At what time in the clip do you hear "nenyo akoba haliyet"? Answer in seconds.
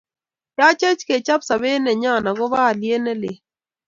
1.83-3.01